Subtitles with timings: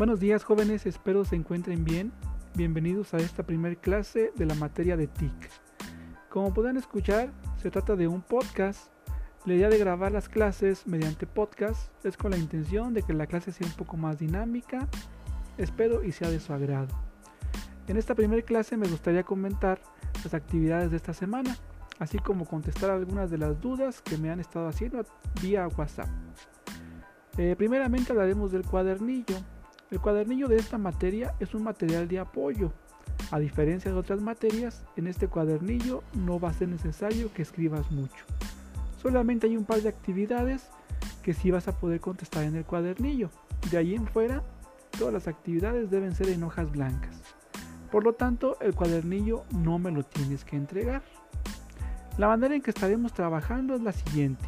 [0.00, 2.10] Buenos días jóvenes, espero se encuentren bien.
[2.54, 5.50] Bienvenidos a esta primer clase de la materia de TIC.
[6.30, 8.90] Como pueden escuchar, se trata de un podcast.
[9.44, 13.26] La idea de grabar las clases mediante podcast es con la intención de que la
[13.26, 14.88] clase sea un poco más dinámica,
[15.58, 16.88] espero y sea de su agrado.
[17.86, 19.82] En esta primera clase me gustaría comentar
[20.24, 21.54] las actividades de esta semana,
[21.98, 25.04] así como contestar algunas de las dudas que me han estado haciendo
[25.42, 26.08] vía WhatsApp.
[27.36, 29.36] Eh, primeramente hablaremos del cuadernillo.
[29.90, 32.72] El cuadernillo de esta materia es un material de apoyo.
[33.32, 37.90] A diferencia de otras materias, en este cuadernillo no va a ser necesario que escribas
[37.90, 38.24] mucho.
[39.02, 40.70] Solamente hay un par de actividades
[41.24, 43.30] que sí vas a poder contestar en el cuadernillo.
[43.72, 44.44] De ahí en fuera,
[44.96, 47.20] todas las actividades deben ser en hojas blancas.
[47.90, 51.02] Por lo tanto, el cuadernillo no me lo tienes que entregar.
[52.16, 54.44] La manera en que estaremos trabajando es la siguiente.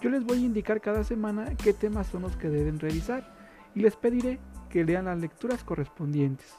[0.00, 3.32] Yo les voy a indicar cada semana qué temas son los que deben revisar
[3.76, 4.40] y les pediré
[4.72, 6.56] que lean las lecturas correspondientes.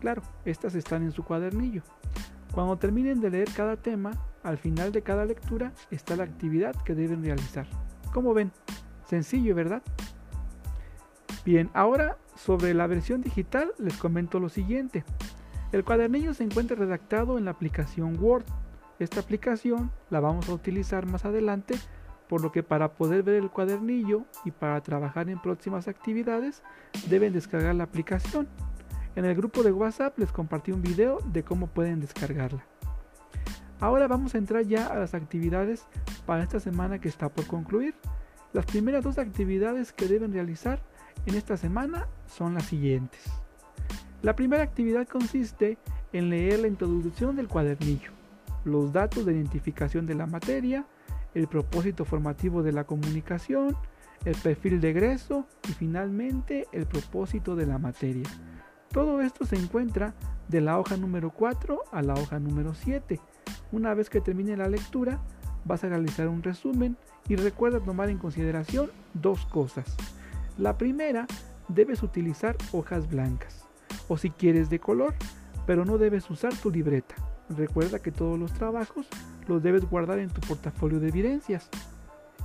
[0.00, 1.82] Claro, estas están en su cuadernillo.
[2.52, 4.10] Cuando terminen de leer cada tema,
[4.42, 7.68] al final de cada lectura está la actividad que deben realizar.
[8.12, 8.50] Como ven,
[9.04, 9.82] sencillo, ¿verdad?
[11.44, 15.04] Bien, ahora sobre la versión digital les comento lo siguiente.
[15.70, 18.44] El cuadernillo se encuentra redactado en la aplicación Word.
[18.98, 21.76] Esta aplicación la vamos a utilizar más adelante
[22.28, 26.62] por lo que para poder ver el cuadernillo y para trabajar en próximas actividades
[27.08, 28.48] deben descargar la aplicación.
[29.14, 32.64] En el grupo de WhatsApp les compartí un video de cómo pueden descargarla.
[33.80, 35.86] Ahora vamos a entrar ya a las actividades
[36.24, 37.94] para esta semana que está por concluir.
[38.52, 40.80] Las primeras dos actividades que deben realizar
[41.26, 43.22] en esta semana son las siguientes.
[44.22, 45.78] La primera actividad consiste
[46.12, 48.10] en leer la introducción del cuadernillo,
[48.64, 50.86] los datos de identificación de la materia,
[51.34, 53.76] el propósito formativo de la comunicación,
[54.24, 58.28] el perfil de egreso y finalmente el propósito de la materia.
[58.92, 60.14] Todo esto se encuentra
[60.48, 63.20] de la hoja número 4 a la hoja número 7.
[63.72, 65.20] Una vez que termine la lectura,
[65.64, 66.96] vas a realizar un resumen
[67.28, 69.96] y recuerda tomar en consideración dos cosas.
[70.56, 71.26] La primera,
[71.68, 73.66] debes utilizar hojas blancas
[74.08, 75.14] o si quieres de color,
[75.66, 77.16] pero no debes usar tu libreta.
[77.48, 79.06] Recuerda que todos los trabajos
[79.46, 81.68] los debes guardar en tu portafolio de evidencias.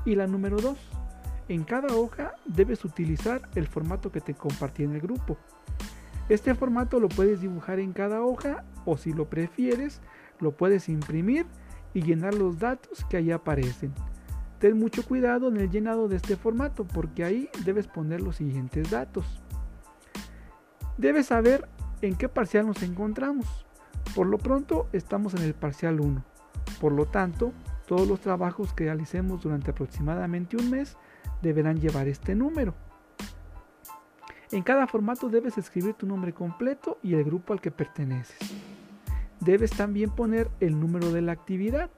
[0.05, 0.77] Y la número 2.
[1.49, 5.37] En cada hoja debes utilizar el formato que te compartí en el grupo.
[6.29, 10.01] Este formato lo puedes dibujar en cada hoja o si lo prefieres,
[10.39, 11.45] lo puedes imprimir
[11.93, 13.93] y llenar los datos que ahí aparecen.
[14.59, 18.89] Ten mucho cuidado en el llenado de este formato porque ahí debes poner los siguientes
[18.91, 19.41] datos.
[20.97, 21.67] Debes saber
[22.01, 23.65] en qué parcial nos encontramos.
[24.15, 26.23] Por lo pronto estamos en el parcial 1.
[26.81, 27.53] Por lo tanto,
[27.87, 30.97] todos los trabajos que realicemos durante aproximadamente un mes
[31.41, 32.73] deberán llevar este número.
[34.51, 38.37] En cada formato debes escribir tu nombre completo y el grupo al que perteneces.
[39.39, 41.89] Debes también poner el número de la actividad.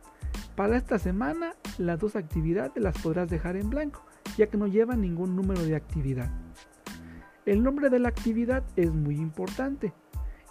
[0.56, 4.06] Para esta semana, las dos actividades las podrás dejar en blanco,
[4.38, 6.30] ya que no llevan ningún número de actividad.
[7.48, 9.94] El nombre de la actividad es muy importante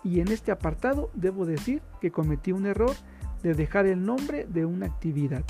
[0.05, 2.95] y en este apartado debo decir que cometí un error
[3.43, 5.45] de dejar el nombre de una actividad.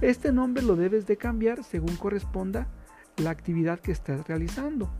[0.00, 2.68] Este nombre lo debes de cambiar según corresponda
[3.16, 4.90] la actividad que estás realizando.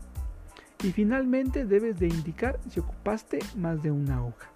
[0.83, 4.51] Y finalmente debes de indicar si ocupaste más de una hoja.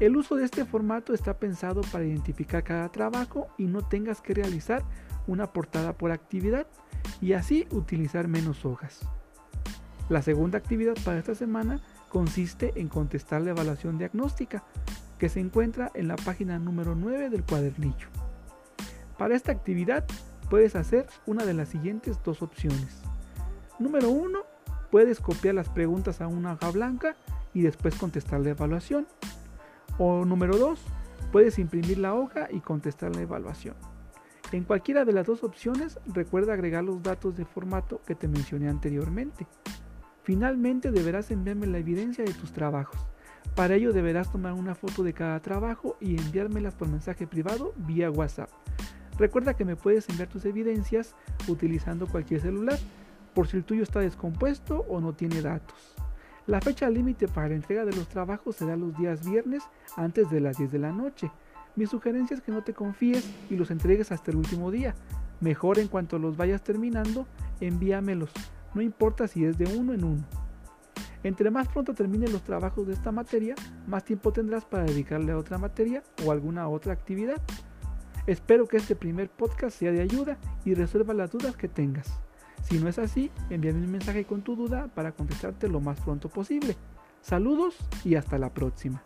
[0.00, 4.34] El uso de este formato está pensado para identificar cada trabajo y no tengas que
[4.34, 4.82] realizar
[5.26, 6.66] una portada por actividad
[7.20, 9.00] y así utilizar menos hojas.
[10.08, 11.80] La segunda actividad para esta semana
[12.12, 14.62] consiste en contestar la evaluación diagnóstica,
[15.18, 18.08] que se encuentra en la página número 9 del cuadernillo.
[19.16, 20.04] Para esta actividad
[20.50, 23.00] puedes hacer una de las siguientes dos opciones.
[23.78, 24.40] Número 1,
[24.90, 27.16] puedes copiar las preguntas a una hoja blanca
[27.54, 29.06] y después contestar la evaluación.
[29.96, 30.78] O número 2,
[31.32, 33.74] puedes imprimir la hoja y contestar la evaluación.
[34.52, 38.68] En cualquiera de las dos opciones, recuerda agregar los datos de formato que te mencioné
[38.68, 39.46] anteriormente.
[40.22, 43.00] Finalmente deberás enviarme la evidencia de tus trabajos.
[43.56, 48.10] Para ello deberás tomar una foto de cada trabajo y enviármelas por mensaje privado vía
[48.10, 48.50] WhatsApp.
[49.18, 51.14] Recuerda que me puedes enviar tus evidencias
[51.48, 52.78] utilizando cualquier celular,
[53.34, 55.94] por si el tuyo está descompuesto o no tiene datos.
[56.46, 59.62] La fecha límite para la entrega de los trabajos será los días viernes
[59.96, 61.30] antes de las 10 de la noche.
[61.76, 64.94] Mi sugerencia es que no te confíes y los entregues hasta el último día.
[65.40, 67.26] Mejor en cuanto los vayas terminando,
[67.60, 68.30] envíamelos.
[68.74, 70.24] No importa si es de uno en uno.
[71.24, 73.54] Entre más pronto terminen los trabajos de esta materia,
[73.86, 77.40] más tiempo tendrás para dedicarle a otra materia o alguna otra actividad.
[78.26, 82.20] Espero que este primer podcast sea de ayuda y resuelva las dudas que tengas.
[82.62, 86.28] Si no es así, envíame un mensaje con tu duda para contestarte lo más pronto
[86.28, 86.76] posible.
[87.20, 89.02] Saludos y hasta la próxima.